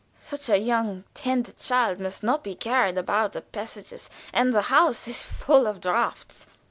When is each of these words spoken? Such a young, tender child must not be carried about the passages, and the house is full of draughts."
Such 0.19 0.49
a 0.49 0.57
young, 0.57 1.03
tender 1.13 1.51
child 1.51 1.99
must 1.99 2.23
not 2.23 2.43
be 2.43 2.55
carried 2.55 2.97
about 2.97 3.33
the 3.33 3.41
passages, 3.41 4.09
and 4.33 4.51
the 4.51 4.63
house 4.63 5.07
is 5.07 5.21
full 5.21 5.67
of 5.67 5.79
draughts." 5.79 6.47